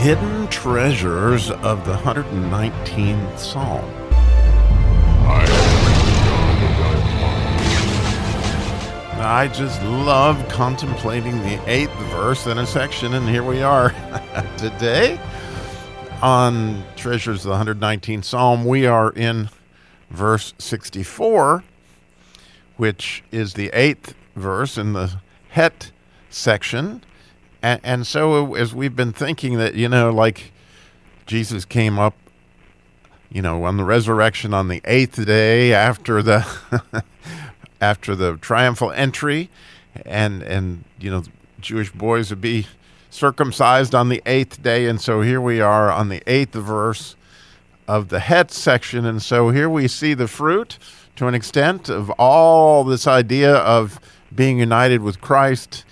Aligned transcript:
hidden 0.00 0.48
treasures 0.48 1.50
of 1.50 1.84
the 1.84 1.92
119th 1.92 3.38
Psalm. 3.38 3.84
I 9.22 9.50
just 9.52 9.82
love 9.82 10.42
contemplating 10.48 11.38
the 11.40 11.62
eighth 11.70 11.92
verse 12.12 12.46
in 12.46 12.56
a 12.56 12.66
section, 12.66 13.12
and 13.12 13.28
here 13.28 13.42
we 13.42 13.60
are 13.60 13.90
today 14.56 15.20
on 16.22 16.82
Treasures 16.96 17.44
of 17.44 17.66
the 17.66 17.74
119th 17.74 18.24
Psalm. 18.24 18.64
We 18.64 18.86
are 18.86 19.12
in 19.12 19.50
verse 20.08 20.54
64, 20.56 21.62
which 22.78 23.22
is 23.30 23.52
the 23.52 23.68
eighth 23.74 24.14
verse 24.34 24.78
in 24.78 24.94
the 24.94 25.20
Het 25.50 25.92
section. 26.30 27.02
And, 27.62 27.80
and 27.82 28.06
so, 28.06 28.54
as 28.54 28.74
we've 28.74 28.96
been 28.96 29.12
thinking 29.12 29.58
that, 29.58 29.74
you 29.74 29.88
know, 29.88 30.10
like 30.10 30.52
Jesus 31.26 31.64
came 31.64 31.98
up, 31.98 32.14
you 33.30 33.42
know, 33.42 33.64
on 33.64 33.76
the 33.76 33.84
resurrection 33.84 34.54
on 34.54 34.68
the 34.68 34.80
eighth 34.84 35.24
day 35.24 35.72
after 35.72 36.22
the 36.22 36.46
after 37.80 38.16
the 38.16 38.36
triumphal 38.38 38.90
entry, 38.92 39.50
and 40.06 40.42
and 40.42 40.84
you 40.98 41.10
know, 41.10 41.22
Jewish 41.60 41.92
boys 41.92 42.30
would 42.30 42.40
be 42.40 42.66
circumcised 43.10 43.94
on 43.94 44.08
the 44.08 44.22
eighth 44.24 44.62
day, 44.62 44.86
and 44.86 45.00
so 45.00 45.20
here 45.20 45.40
we 45.40 45.60
are 45.60 45.92
on 45.92 46.08
the 46.08 46.22
eighth 46.26 46.54
verse 46.54 47.14
of 47.86 48.08
the 48.08 48.20
Het 48.20 48.50
section, 48.50 49.04
and 49.04 49.20
so 49.20 49.50
here 49.50 49.68
we 49.68 49.86
see 49.86 50.14
the 50.14 50.28
fruit 50.28 50.78
to 51.16 51.26
an 51.26 51.34
extent 51.34 51.88
of 51.88 52.08
all 52.10 52.84
this 52.84 53.06
idea 53.06 53.54
of 53.56 54.00
being 54.34 54.58
united 54.58 55.02
with 55.02 55.20
Christ 55.20 55.84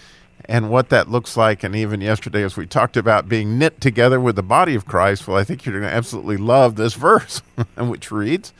and 0.48 0.70
what 0.70 0.88
that 0.88 1.10
looks 1.10 1.36
like. 1.36 1.62
And 1.62 1.76
even 1.76 2.00
yesterday, 2.00 2.42
as 2.42 2.56
we 2.56 2.66
talked 2.66 2.96
about 2.96 3.28
being 3.28 3.58
knit 3.58 3.80
together 3.80 4.18
with 4.18 4.36
the 4.36 4.42
body 4.42 4.74
of 4.74 4.86
Christ, 4.86 5.28
well, 5.28 5.36
I 5.36 5.44
think 5.44 5.64
you're 5.64 5.78
going 5.78 5.90
to 5.90 5.96
absolutely 5.96 6.38
love 6.38 6.76
this 6.76 6.94
verse, 6.94 7.42
which 7.76 8.10
reads, 8.10 8.52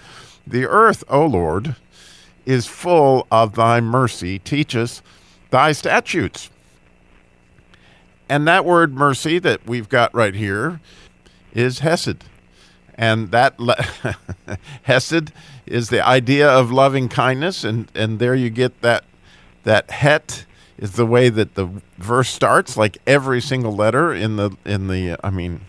The 0.47 0.67
earth, 0.67 1.03
O 1.09 1.25
Lord, 1.25 1.77
is 2.45 2.67
full 2.67 3.27
of 3.31 3.55
thy 3.55 3.81
mercy. 3.81 4.39
Teach 4.39 4.77
us 4.77 5.03
thy 5.51 5.73
statutes. 5.73 6.51
And 8.29 8.47
that 8.47 8.67
word 8.67 8.95
mercy 8.95 9.39
that 9.39 9.67
we've 9.67 9.89
got 9.89 10.15
right 10.15 10.35
here 10.35 10.81
is 11.55 11.79
Hesed. 11.79 12.25
And 12.95 13.31
that 13.31 13.59
Hesed 14.83 15.33
is 15.65 15.89
the 15.89 16.07
idea 16.07 16.49
of 16.49 16.71
loving 16.71 17.09
kindness, 17.09 17.65
and, 17.65 17.91
and 17.95 18.19
there 18.19 18.35
you 18.35 18.51
get 18.51 18.81
that 18.83 19.05
that 19.65 19.91
het 19.91 20.47
is 20.79 20.93
the 20.93 21.07
way 21.07 21.29
that 21.29 21.55
the 21.55 21.69
verse 21.99 22.29
starts, 22.29 22.77
like 22.77 22.99
every 23.07 23.41
single 23.41 23.75
letter 23.75 24.13
in 24.13 24.37
the 24.37 24.57
in 24.65 24.89
the 24.89 25.17
I 25.23 25.31
mean, 25.31 25.63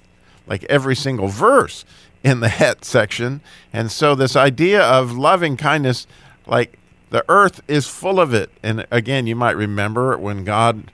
like 0.48 0.64
every 0.66 0.96
single 0.96 1.28
verse 1.28 1.84
in 2.24 2.40
the 2.40 2.50
het 2.50 2.86
section. 2.86 3.42
And 3.74 3.92
so 3.92 4.16
this 4.16 4.36
idea 4.36 4.82
of 4.82 5.18
loving 5.18 5.58
kindness, 5.58 6.06
like 6.46 6.78
the 7.10 7.26
earth 7.28 7.62
is 7.68 7.88
full 7.88 8.20
of 8.20 8.34
it. 8.34 8.52
And 8.62 8.86
again, 8.92 9.28
you 9.28 9.36
might 9.36 9.56
remember 9.56 10.18
when 10.18 10.44
God 10.44 10.92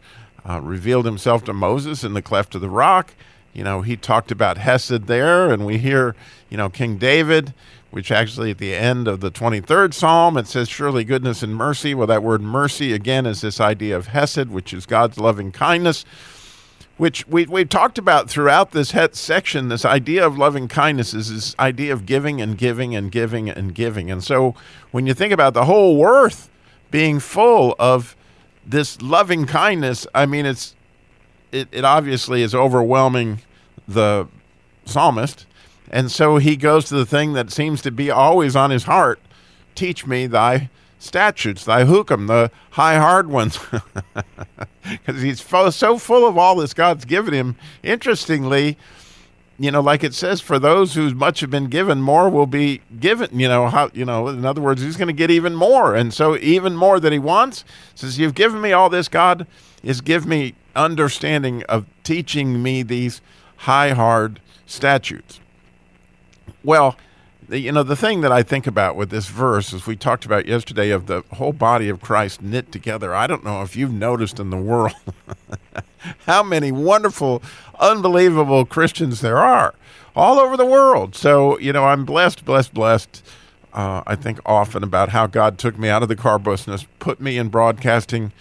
uh, 0.47 0.61
revealed 0.61 1.05
Himself 1.05 1.43
to 1.45 1.53
Moses 1.53 2.03
in 2.03 2.13
the 2.13 2.21
cleft 2.21 2.55
of 2.55 2.61
the 2.61 2.69
rock. 2.69 3.13
You 3.53 3.63
know, 3.63 3.81
He 3.81 3.97
talked 3.97 4.31
about 4.31 4.58
Hesed 4.58 5.08
there, 5.08 5.52
and 5.52 5.66
we 5.66 5.77
hear, 5.77 6.16
you 6.49 6.58
know, 6.58 6.69
King 6.69 6.97
David 6.97 7.53
which 7.96 8.12
actually 8.12 8.52
at 8.52 8.58
the 8.58 8.76
end 8.76 9.08
of 9.08 9.22
the 9.22 9.32
23rd 9.32 9.94
Psalm, 9.94 10.36
it 10.36 10.48
says, 10.48 10.68
Surely 10.68 11.06
goodness 11.06 11.42
and 11.42 11.56
mercy. 11.56 11.96
Well, 11.96 12.08
that 12.08 12.24
word 12.24 12.42
mercy, 12.42 12.92
again, 12.92 13.26
is 13.26 13.40
this 13.40 13.62
idea 13.62 13.96
of 13.96 14.08
Hesed, 14.08 14.50
which 14.50 14.74
is 14.74 14.86
God's 14.86 15.18
loving 15.18 15.54
kindness, 15.54 16.04
which 16.98 17.26
we, 17.26 17.46
we've 17.46 17.70
talked 17.70 17.98
about 17.98 18.30
throughout 18.30 18.72
this 18.72 18.92
Het 18.92 19.16
section. 19.16 19.70
This 19.70 19.86
idea 19.86 20.28
of 20.28 20.38
loving 20.38 20.68
kindness 20.68 21.14
is 21.14 21.34
this 21.34 21.56
idea 21.58 21.94
of 21.94 22.06
giving 22.06 22.42
and 22.42 22.58
giving 22.58 22.94
and 22.94 23.10
giving 23.14 23.50
and 23.50 23.73
giving. 23.73 24.12
And 24.12 24.22
so 24.22 24.55
when 24.92 25.08
you 25.08 25.14
think 25.14 25.32
about 25.32 25.54
the 25.54 25.64
whole 25.64 25.95
worth 25.95 26.50
being 26.92 27.22
full 27.22 27.78
of 27.80 28.17
this 28.66 29.02
loving 29.02 29.45
kindness, 29.45 30.05
I 30.14 30.26
mean, 30.26 30.45
it's 30.45 30.76
it, 31.54 31.70
it 31.72 31.86
obviously 31.86 32.42
is 32.42 32.54
overwhelming 32.54 33.39
the 33.88 34.28
psalmist 34.84 35.45
and 35.92 36.12
so 36.12 36.38
he 36.38 36.56
goes 36.56 36.86
to 36.86 36.96
the 36.96 37.06
thing 37.06 37.34
that 37.34 37.52
seems 37.52 37.82
to 37.84 37.92
be 37.92 38.10
always 38.10 38.56
on 38.56 38.72
his 38.72 38.84
heart 38.84 39.20
teach 39.76 40.08
me 40.08 40.26
thy 40.26 40.70
statutes, 40.98 41.66
thy 41.66 41.84
hukum, 41.84 42.28
the 42.28 42.50
high 42.72 42.98
hard 42.98 43.30
ones. 43.30 43.60
Because 44.88 45.23
he's 45.23 45.42
fo- 45.42 45.72
so 45.72 45.98
full 45.98 46.28
of 46.28 46.38
all 46.38 46.58
this 46.58 46.76
God's 46.76 47.06
given 47.06 47.34
him. 47.34 47.56
Interestingly, 47.82 48.78
you 49.58 49.72
know, 49.72 49.82
like 49.82 50.04
it 50.04 50.14
says, 50.14 50.42
for 50.42 50.60
those 50.60 50.94
whose 50.94 51.16
much 51.16 51.40
have 51.40 51.50
been 51.50 51.70
given, 51.70 52.02
more 52.04 52.30
will 52.30 52.46
be 52.46 52.82
given. 53.00 53.40
You 53.40 53.48
know, 53.48 53.67
how, 53.67 53.90
you 53.96 54.06
know, 54.06 54.28
in 54.28 54.46
other 54.46 54.62
words, 54.62 54.84
he's 54.84 54.96
going 54.96 55.08
to 55.08 55.14
get 55.14 55.32
even 55.32 55.56
more. 55.56 55.96
And 55.96 56.14
so, 56.14 56.38
even 56.38 56.76
more 56.76 57.00
that 57.00 57.12
he 57.12 57.17
wants, 57.17 57.66
says, 57.96 58.20
You've 58.20 58.36
given 58.36 58.62
me 58.62 58.73
all 58.73 58.92
this, 58.92 59.08
God, 59.08 59.48
is 59.82 60.02
give 60.02 60.28
me 60.28 60.54
understanding 60.76 61.64
of 61.64 61.88
teaching 62.04 62.62
me 62.62 62.84
these 62.84 63.22
high, 63.58 63.92
hard 63.92 64.40
statutes. 64.67 65.40
Well, 66.65 66.98
you 67.48 67.71
know, 67.71 67.83
the 67.83 67.95
thing 67.95 68.21
that 68.21 68.31
I 68.31 68.42
think 68.42 68.65
about 68.65 68.95
with 68.95 69.11
this 69.11 69.27
verse, 69.27 69.71
as 69.71 69.86
we 69.86 69.95
talked 69.95 70.26
about 70.26 70.48
yesterday, 70.48 70.89
of 70.89 71.05
the 71.05 71.21
whole 71.33 71.53
body 71.53 71.89
of 71.89 72.02
Christ 72.02 72.42
knit 72.42 72.71
together, 72.71 73.14
I 73.14 73.27
don't 73.27 73.43
know 73.43 73.61
if 73.61 73.76
you've 73.76 73.93
noticed 73.93 74.39
in 74.39 74.49
the 74.49 74.58
world 74.58 74.95
how 76.25 76.42
many 76.42 76.71
wonderful, 76.71 77.43
unbelievable 77.80 78.65
Christians 78.65 79.21
there 79.21 79.37
are 79.37 79.75
all 80.15 80.39
over 80.39 80.58
the 80.58 80.65
world. 80.65 81.15
So, 81.15 81.59
you 81.59 81.71
know, 81.71 81.86
I'm 81.86 82.04
blessed, 82.04 82.43
blessed, 82.45 82.73
blessed. 82.73 83.21
Uh, 83.71 84.02
I 84.08 84.15
think 84.15 84.39
often 84.43 84.81
about 84.81 85.09
how 85.09 85.27
God 85.27 85.59
took 85.59 85.77
me 85.77 85.89
out 85.89 86.02
of 86.02 86.09
the 86.09 86.15
car 86.15 86.39
business, 86.39 86.87
put 86.98 87.21
me 87.21 87.37
in 87.37 87.49
broadcasting, 87.49 88.31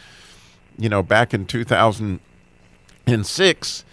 you 0.79 0.89
know, 0.89 1.03
back 1.03 1.35
in 1.35 1.45
2006. 1.45 3.85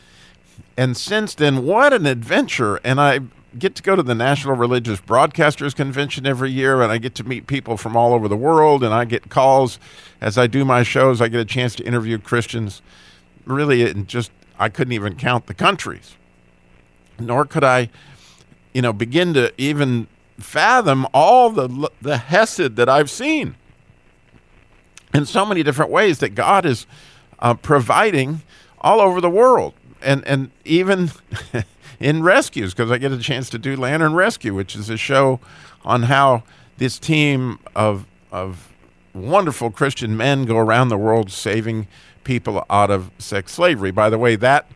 And 0.77 0.95
since 0.95 1.35
then, 1.35 1.65
what 1.65 1.91
an 1.91 2.05
adventure. 2.05 2.79
And 2.85 3.01
I 3.01 3.19
get 3.57 3.75
to 3.75 3.83
go 3.83 3.95
to 3.95 4.03
the 4.03 4.15
National 4.15 4.55
Religious 4.55 4.99
Broadcasters 5.01 5.75
Convention 5.75 6.25
every 6.25 6.51
year, 6.51 6.81
and 6.81 6.91
I 6.91 6.97
get 6.97 7.15
to 7.15 7.23
meet 7.23 7.47
people 7.47 7.77
from 7.77 7.97
all 7.97 8.13
over 8.13 8.27
the 8.27 8.37
world, 8.37 8.83
and 8.83 8.93
I 8.93 9.05
get 9.05 9.29
calls 9.29 9.79
as 10.19 10.37
I 10.37 10.47
do 10.47 10.63
my 10.63 10.83
shows. 10.83 11.21
I 11.21 11.27
get 11.27 11.39
a 11.39 11.45
chance 11.45 11.75
to 11.75 11.83
interview 11.83 12.17
Christians. 12.17 12.81
Really, 13.45 13.89
and 13.89 14.07
just 14.07 14.31
I 14.59 14.69
couldn't 14.69 14.93
even 14.93 15.15
count 15.15 15.47
the 15.47 15.53
countries, 15.53 16.15
nor 17.19 17.45
could 17.45 17.63
I, 17.63 17.89
you 18.73 18.81
know, 18.81 18.93
begin 18.93 19.33
to 19.33 19.51
even 19.57 20.07
fathom 20.37 21.07
all 21.13 21.49
the 21.49 21.89
the 22.01 22.17
hesed 22.17 22.75
that 22.75 22.87
I've 22.87 23.09
seen 23.09 23.55
in 25.13 25.25
so 25.25 25.45
many 25.45 25.63
different 25.63 25.91
ways 25.91 26.19
that 26.19 26.35
God 26.35 26.65
is 26.65 26.85
uh, 27.39 27.55
providing 27.55 28.43
all 28.79 29.01
over 29.01 29.19
the 29.19 29.29
world, 29.29 29.73
and 30.01 30.25
and 30.25 30.51
even. 30.63 31.11
in 32.01 32.23
rescues 32.23 32.73
because 32.73 32.91
I 32.91 32.97
get 32.97 33.11
a 33.11 33.19
chance 33.19 33.49
to 33.51 33.59
do 33.59 33.75
Lantern 33.77 34.13
Rescue, 34.13 34.53
which 34.53 34.75
is 34.75 34.89
a 34.89 34.97
show 34.97 35.39
on 35.85 36.03
how 36.03 36.43
this 36.77 36.99
team 36.99 37.59
of 37.75 38.05
of 38.31 38.69
wonderful 39.13 39.69
Christian 39.71 40.17
men 40.17 40.45
go 40.45 40.57
around 40.57 40.89
the 40.89 40.97
world 40.97 41.31
saving 41.31 41.87
people 42.23 42.65
out 42.69 42.89
of 42.89 43.11
sex 43.19 43.51
slavery. 43.53 43.91
By 43.91 44.09
the 44.09 44.17
way, 44.17 44.35
that 44.37 44.69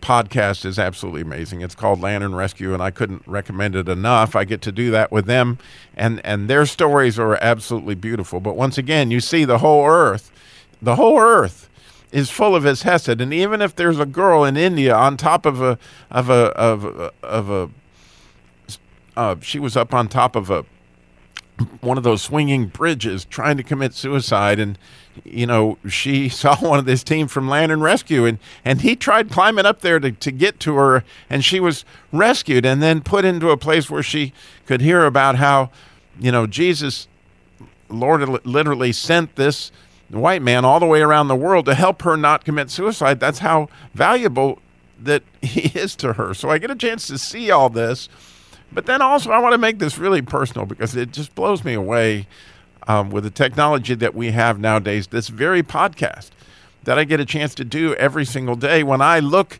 podcast 0.00 0.64
is 0.64 0.78
absolutely 0.78 1.22
amazing. 1.22 1.60
It's 1.60 1.74
called 1.74 2.00
Lantern 2.00 2.34
Rescue, 2.34 2.72
and 2.72 2.82
I 2.82 2.90
couldn't 2.90 3.22
recommend 3.26 3.74
it 3.74 3.88
enough. 3.88 4.36
I 4.36 4.44
get 4.44 4.62
to 4.62 4.72
do 4.72 4.90
that 4.90 5.12
with 5.12 5.26
them, 5.26 5.58
and 5.96 6.24
and 6.24 6.48
their 6.48 6.66
stories 6.66 7.18
are 7.18 7.36
absolutely 7.36 7.94
beautiful. 7.94 8.40
But 8.40 8.56
once 8.56 8.78
again, 8.78 9.10
you 9.10 9.20
see 9.20 9.44
the 9.44 9.58
whole 9.58 9.86
earth, 9.86 10.30
the 10.80 10.96
whole 10.96 11.18
earth 11.18 11.68
is 12.14 12.30
full 12.30 12.54
of 12.54 12.62
his 12.62 12.82
hesed. 12.82 13.20
And 13.20 13.34
even 13.34 13.60
if 13.60 13.74
there's 13.74 13.98
a 13.98 14.06
girl 14.06 14.44
in 14.44 14.56
India 14.56 14.94
on 14.94 15.16
top 15.16 15.44
of 15.44 15.60
a 15.60 15.76
of 16.12 16.30
a 16.30 16.46
of 16.56 16.84
a, 16.84 17.12
of 17.24 17.50
a 17.50 17.70
uh, 19.16 19.36
she 19.42 19.58
was 19.58 19.76
up 19.76 19.92
on 19.92 20.06
top 20.06 20.36
of 20.36 20.48
a 20.48 20.64
one 21.80 21.98
of 21.98 22.04
those 22.04 22.22
swinging 22.22 22.66
bridges 22.66 23.24
trying 23.24 23.56
to 23.56 23.62
commit 23.62 23.94
suicide 23.94 24.60
and 24.60 24.78
you 25.24 25.46
know 25.46 25.76
she 25.88 26.28
saw 26.40 26.56
one 26.56 26.78
of 26.78 26.84
this 26.84 27.04
team 27.04 27.28
from 27.28 27.48
lantern 27.48 27.80
rescue 27.80 28.24
and 28.24 28.38
and 28.64 28.80
he 28.80 28.96
tried 28.96 29.30
climbing 29.30 29.66
up 29.66 29.80
there 29.80 30.00
to, 30.00 30.10
to 30.10 30.32
get 30.32 30.58
to 30.58 30.74
her 30.74 31.04
and 31.30 31.44
she 31.44 31.60
was 31.60 31.84
rescued 32.10 32.66
and 32.66 32.82
then 32.82 33.00
put 33.00 33.24
into 33.24 33.50
a 33.50 33.56
place 33.56 33.88
where 33.88 34.02
she 34.02 34.32
could 34.66 34.80
hear 34.80 35.04
about 35.04 35.36
how 35.36 35.70
you 36.18 36.32
know 36.32 36.44
jesus 36.44 37.06
lord 37.88 38.28
literally 38.44 38.90
sent 38.90 39.36
this 39.36 39.70
white 40.10 40.42
man 40.42 40.64
all 40.64 40.80
the 40.80 40.86
way 40.86 41.00
around 41.00 41.28
the 41.28 41.36
world 41.36 41.66
to 41.66 41.74
help 41.74 42.02
her 42.02 42.16
not 42.16 42.44
commit 42.44 42.70
suicide. 42.70 43.20
That's 43.20 43.40
how 43.40 43.68
valuable 43.94 44.60
that 44.98 45.22
he 45.42 45.78
is 45.78 45.96
to 45.96 46.14
her. 46.14 46.34
So 46.34 46.50
I 46.50 46.58
get 46.58 46.70
a 46.70 46.76
chance 46.76 47.06
to 47.08 47.18
see 47.18 47.50
all 47.50 47.70
this. 47.70 48.08
But 48.72 48.86
then 48.86 49.02
also, 49.02 49.30
I 49.30 49.38
want 49.38 49.52
to 49.52 49.58
make 49.58 49.78
this 49.78 49.98
really 49.98 50.22
personal 50.22 50.66
because 50.66 50.96
it 50.96 51.12
just 51.12 51.34
blows 51.34 51.64
me 51.64 51.74
away 51.74 52.26
um, 52.88 53.10
with 53.10 53.24
the 53.24 53.30
technology 53.30 53.94
that 53.94 54.14
we 54.14 54.32
have 54.32 54.58
nowadays. 54.58 55.08
This 55.08 55.28
very 55.28 55.62
podcast 55.62 56.30
that 56.82 56.98
I 56.98 57.04
get 57.04 57.20
a 57.20 57.24
chance 57.24 57.54
to 57.56 57.64
do 57.64 57.94
every 57.94 58.24
single 58.24 58.56
day. 58.56 58.82
When 58.82 59.00
I 59.00 59.20
look 59.20 59.58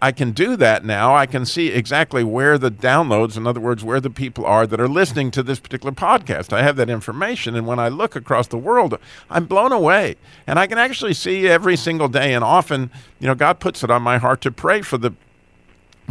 I 0.00 0.12
can 0.12 0.32
do 0.32 0.56
that 0.56 0.84
now. 0.84 1.16
I 1.16 1.24
can 1.24 1.46
see 1.46 1.68
exactly 1.68 2.22
where 2.22 2.58
the 2.58 2.70
downloads, 2.70 3.36
in 3.36 3.46
other 3.46 3.60
words, 3.60 3.82
where 3.82 4.00
the 4.00 4.10
people 4.10 4.44
are 4.44 4.66
that 4.66 4.78
are 4.78 4.88
listening 4.88 5.30
to 5.30 5.42
this 5.42 5.58
particular 5.58 5.92
podcast. 5.92 6.52
I 6.52 6.62
have 6.62 6.76
that 6.76 6.90
information. 6.90 7.54
And 7.54 7.66
when 7.66 7.78
I 7.78 7.88
look 7.88 8.14
across 8.14 8.48
the 8.48 8.58
world, 8.58 8.98
I'm 9.30 9.46
blown 9.46 9.72
away. 9.72 10.16
And 10.46 10.58
I 10.58 10.66
can 10.66 10.76
actually 10.76 11.14
see 11.14 11.48
every 11.48 11.76
single 11.76 12.08
day. 12.08 12.34
And 12.34 12.44
often, 12.44 12.90
you 13.18 13.26
know, 13.26 13.34
God 13.34 13.58
puts 13.58 13.82
it 13.82 13.90
on 13.90 14.02
my 14.02 14.18
heart 14.18 14.42
to 14.42 14.52
pray 14.52 14.82
for 14.82 14.98
the 14.98 15.14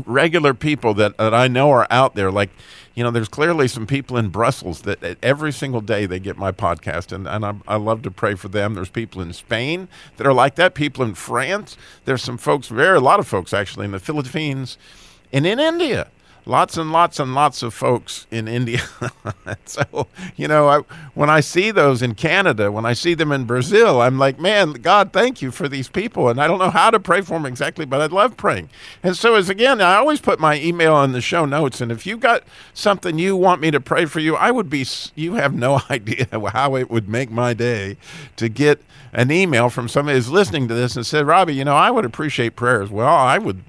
regular 0.06 0.56
people 0.56 0.96
that, 0.96 1.16
that 1.18 1.36
I 1.36 1.48
know 1.48 1.70
are 1.70 1.88
out 1.92 2.16
there. 2.16 2.32
Like, 2.32 2.50
you 2.96 3.04
know, 3.04 3.12
there's 3.12 3.28
clearly 3.28 3.68
some 3.68 3.86
people 3.86 4.18
in 4.18 4.30
Brussels 4.30 4.84
that, 4.84 5.18
every 5.22 5.52
single 5.52 5.82
day 5.82 6.06
they 6.06 6.20
get 6.20 6.38
my 6.38 6.52
podcast, 6.52 7.12
and, 7.12 7.28
and 7.28 7.46
I, 7.46 7.54
I 7.68 7.76
love 7.76 8.02
to 8.04 8.12
pray 8.12 8.36
for 8.36 8.48
them. 8.48 8.74
There's 8.74 8.90
people 8.90 9.22
in 9.22 9.34
Spain 9.34 9.90
that 10.18 10.26
are 10.26 10.34
like 10.34 10.56
that, 10.56 10.74
people 10.74 11.04
in 11.04 11.14
France. 11.14 11.78
There's 12.06 12.24
some 12.24 12.38
folks, 12.38 12.68
very 12.68 12.98
a 12.98 13.02
lot 13.02 13.20
of 13.20 13.28
folks 13.28 13.54
actually 13.54 13.86
in 13.86 13.92
the 13.92 14.00
Philippines 14.00 14.78
and 15.34 15.46
in 15.46 15.60
India 15.60 16.10
lots 16.46 16.78
and 16.78 16.92
lots 16.92 17.20
and 17.20 17.34
lots 17.34 17.64
of 17.64 17.74
folks 17.74 18.28
in 18.32 18.48
India. 18.48 18.82
so, 19.66 20.08
you 20.36 20.48
know, 20.48 20.68
I, 20.68 20.80
when 21.14 21.30
I 21.30 21.40
see 21.40 21.72
those 21.72 22.02
in 22.02 22.16
Canada, 22.16 22.72
when 22.72 22.86
I 22.86 22.94
see 22.94 23.14
them 23.14 23.32
in 23.32 23.46
Brazil, 23.46 24.02
I'm 24.02 24.18
like, 24.18 24.40
man, 24.40 24.74
God, 24.74 25.12
thank 25.12 25.42
you 25.42 25.52
for 25.52 25.68
these 25.68 25.88
people. 25.88 26.30
And 26.30 26.40
I 26.40 26.48
don't 26.48 26.60
know 26.60 26.70
how 26.70 26.92
to 26.92 27.00
pray 27.00 27.22
for 27.22 27.34
them 27.34 27.46
exactly, 27.46 27.86
but 27.86 28.02
I 28.02 28.06
love 28.06 28.38
praying. 28.38 28.70
And 29.04 29.18
so, 29.18 29.36
as 29.36 29.50
again, 29.50 29.82
I 29.82 29.96
always 29.96 30.22
put 30.22 30.40
my 30.40 30.60
email 30.60 31.02
in 31.04 31.12
the 31.12 31.22
show 31.22 31.46
notes. 31.46 31.82
And 31.82 31.92
if 31.92 32.06
you 32.06 32.18
got 32.18 32.44
something 32.74 33.18
you 33.18 33.36
want 33.36 33.62
me 33.62 33.72
to 33.72 33.82
pray 33.82 34.06
for 34.06 34.20
you, 34.20 34.36
I 34.36 34.52
would 34.52 34.70
be, 34.70 34.86
you 35.16 35.36
have 35.36 35.54
no 35.54 35.82
idea 35.90 36.28
how 36.32 36.76
it 36.76 36.90
would 36.90 37.10
make 37.10 37.32
my 37.32 37.54
day 37.54 37.98
to 38.36 38.50
get 38.50 38.82
an 39.14 39.32
email 39.32 39.70
from 39.70 39.88
somebody 39.88 40.18
who's 40.18 40.30
listening 40.30 40.68
to 40.68 40.74
this 40.74 40.96
and 40.96 41.06
said, 41.06 41.26
Robby, 41.26 41.56
you 41.56 41.64
know, 41.64 41.76
I 41.76 41.90
would 41.90 42.06
appreciate 42.06 42.56
prayers. 42.56 42.90
Well, 42.90 43.08
I 43.08 43.38
would 43.38 43.64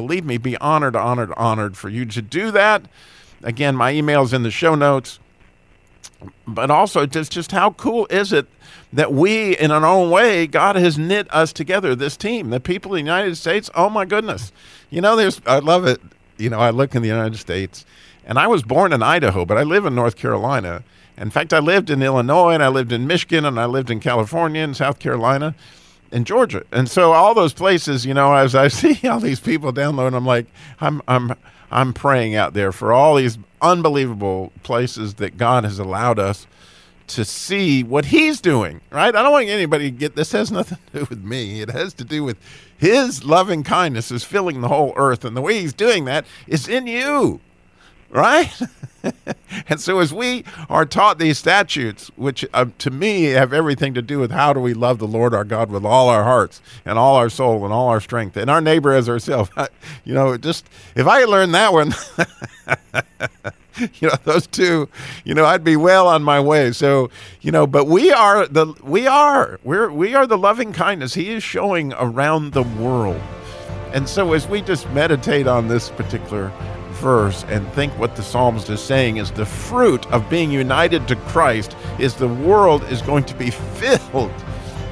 believe 0.00 0.24
me, 0.24 0.38
be 0.38 0.56
honored, 0.56 0.96
honored, 0.96 1.30
honored 1.36 1.76
for 1.76 1.90
you 1.90 2.06
to 2.06 2.22
do 2.22 2.50
that. 2.52 2.82
Again, 3.42 3.76
my 3.76 3.92
email 3.92 4.22
is 4.22 4.32
in 4.32 4.42
the 4.42 4.50
show 4.50 4.74
notes. 4.74 5.18
But 6.46 6.70
also, 6.70 7.04
just, 7.04 7.32
just 7.32 7.52
how 7.52 7.72
cool 7.72 8.06
is 8.08 8.32
it 8.32 8.46
that 8.94 9.12
we, 9.12 9.56
in 9.58 9.70
our 9.70 9.84
own 9.84 10.10
way, 10.10 10.46
God 10.46 10.76
has 10.76 10.98
knit 10.98 11.32
us 11.32 11.52
together, 11.52 11.94
this 11.94 12.16
team, 12.16 12.48
the 12.48 12.60
people 12.60 12.92
of 12.92 12.96
the 12.96 13.00
United 13.00 13.36
States. 13.36 13.68
Oh 13.74 13.90
my 13.90 14.06
goodness. 14.06 14.52
You 14.88 15.02
know, 15.02 15.16
there's, 15.16 15.40
I 15.46 15.58
love 15.58 15.86
it. 15.86 16.00
You 16.38 16.48
know, 16.48 16.58
I 16.58 16.70
look 16.70 16.94
in 16.94 17.02
the 17.02 17.08
United 17.08 17.36
States, 17.36 17.84
and 18.24 18.38
I 18.38 18.46
was 18.46 18.62
born 18.62 18.94
in 18.94 19.02
Idaho, 19.02 19.44
but 19.44 19.58
I 19.58 19.62
live 19.64 19.84
in 19.84 19.94
North 19.94 20.16
Carolina. 20.16 20.82
In 21.18 21.28
fact, 21.28 21.52
I 21.52 21.58
lived 21.58 21.90
in 21.90 22.02
Illinois, 22.02 22.54
and 22.54 22.62
I 22.62 22.68
lived 22.68 22.92
in 22.92 23.06
Michigan, 23.06 23.44
and 23.44 23.60
I 23.60 23.66
lived 23.66 23.90
in 23.90 24.00
California 24.00 24.62
and 24.62 24.74
South 24.74 24.98
Carolina 24.98 25.54
in 26.12 26.24
Georgia. 26.24 26.64
And 26.72 26.88
so 26.88 27.12
all 27.12 27.34
those 27.34 27.52
places, 27.52 28.04
you 28.04 28.14
know, 28.14 28.34
as 28.34 28.54
I 28.54 28.68
see 28.68 29.06
all 29.08 29.20
these 29.20 29.40
people 29.40 29.72
download, 29.72 30.14
I'm 30.14 30.26
like, 30.26 30.46
I'm 30.80 31.02
I'm 31.08 31.34
I'm 31.70 31.92
praying 31.92 32.34
out 32.34 32.54
there 32.54 32.72
for 32.72 32.92
all 32.92 33.16
these 33.16 33.38
unbelievable 33.62 34.52
places 34.62 35.14
that 35.14 35.36
God 35.36 35.64
has 35.64 35.78
allowed 35.78 36.18
us 36.18 36.46
to 37.08 37.24
see 37.24 37.82
what 37.82 38.06
he's 38.06 38.40
doing, 38.40 38.80
right? 38.90 39.14
I 39.14 39.22
don't 39.22 39.32
want 39.32 39.48
anybody 39.48 39.90
to 39.90 39.96
get 39.96 40.14
this 40.14 40.32
has 40.32 40.52
nothing 40.52 40.78
to 40.92 41.00
do 41.00 41.06
with 41.10 41.24
me. 41.24 41.60
It 41.60 41.70
has 41.70 41.92
to 41.94 42.04
do 42.04 42.24
with 42.24 42.38
his 42.78 43.24
loving 43.24 43.64
kindness 43.64 44.10
is 44.10 44.24
filling 44.24 44.60
the 44.60 44.68
whole 44.68 44.92
earth 44.96 45.24
and 45.24 45.36
the 45.36 45.40
way 45.40 45.60
he's 45.60 45.72
doing 45.72 46.04
that 46.06 46.24
is 46.46 46.68
in 46.68 46.86
you 46.86 47.40
right? 48.10 48.50
and 49.72 49.80
so, 49.80 50.00
as 50.00 50.12
we 50.12 50.44
are 50.68 50.84
taught 50.84 51.18
these 51.18 51.38
statutes, 51.38 52.10
which 52.16 52.44
uh, 52.52 52.66
to 52.78 52.90
me 52.90 53.24
have 53.24 53.52
everything 53.52 53.94
to 53.94 54.02
do 54.02 54.18
with 54.18 54.32
how 54.32 54.52
do 54.52 54.58
we 54.58 54.74
love 54.74 54.98
the 54.98 55.06
Lord 55.06 55.32
our 55.32 55.44
God 55.44 55.70
with 55.70 55.84
all 55.84 56.08
our 56.08 56.24
hearts 56.24 56.60
and 56.84 56.98
all 56.98 57.14
our 57.14 57.30
soul 57.30 57.64
and 57.64 57.72
all 57.72 57.88
our 57.88 58.00
strength, 58.00 58.36
and 58.36 58.50
our 58.50 58.60
neighbor 58.60 58.92
as 58.92 59.08
ourselves, 59.08 59.48
you 60.04 60.12
know, 60.12 60.36
just 60.36 60.68
if 60.96 61.06
I 61.06 61.24
learned 61.24 61.54
that 61.54 61.72
one. 61.72 61.94
you 63.94 64.08
know 64.08 64.14
those 64.24 64.46
two 64.46 64.86
you 65.24 65.32
know 65.32 65.46
i'd 65.46 65.64
be 65.64 65.76
well 65.76 66.06
on 66.08 66.22
my 66.22 66.40
way. 66.40 66.72
So 66.72 67.08
you 67.40 67.52
know 67.52 67.66
but 67.66 67.86
we 67.86 68.12
are 68.12 68.46
the 68.46 68.74
we 68.82 69.06
are 69.06 69.58
we're 69.62 69.90
we 69.90 70.14
are 70.14 70.26
the 70.26 70.36
loving 70.36 70.72
kindness. 70.72 71.14
He 71.14 71.30
is 71.30 71.42
showing 71.42 71.92
around 71.94 72.52
the 72.52 72.64
world. 72.64 73.20
And 73.94 74.08
so 74.08 74.32
as 74.32 74.46
we 74.48 74.62
just 74.62 74.90
meditate 74.90 75.46
on 75.46 75.68
this 75.68 75.90
particular 75.90 76.52
verse 77.00 77.44
and 77.48 77.66
think 77.72 77.92
what 77.98 78.14
the 78.14 78.22
psalmist 78.22 78.68
is 78.70 78.80
saying 78.80 79.16
is 79.16 79.30
the 79.30 79.46
fruit 79.46 80.06
of 80.12 80.28
being 80.30 80.50
united 80.50 81.08
to 81.08 81.16
Christ 81.16 81.76
is 81.98 82.14
the 82.14 82.28
world 82.28 82.84
is 82.84 83.02
going 83.02 83.24
to 83.24 83.34
be 83.34 83.50
filled 83.80 84.32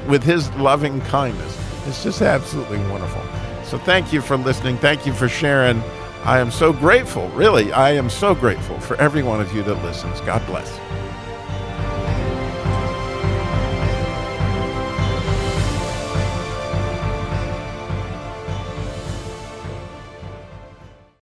with 0.08 0.22
his 0.22 0.50
loving 0.54 1.00
kindness. 1.02 1.56
It's 1.86 2.02
just 2.02 2.22
absolutely 2.22 2.78
wonderful. 2.90 3.22
So 3.64 3.78
thank 3.78 4.12
you 4.12 4.22
for 4.22 4.36
listening. 4.36 4.78
Thank 4.78 5.06
you 5.06 5.12
for 5.12 5.28
sharing. 5.28 5.82
I 6.24 6.38
am 6.40 6.50
so 6.50 6.72
grateful, 6.72 7.28
really, 7.28 7.72
I 7.72 7.92
am 7.92 8.10
so 8.10 8.34
grateful 8.34 8.78
for 8.80 9.00
every 9.00 9.22
one 9.22 9.40
of 9.40 9.54
you 9.54 9.62
that 9.62 9.82
listens. 9.84 10.20
God 10.22 10.44
bless. 10.46 10.97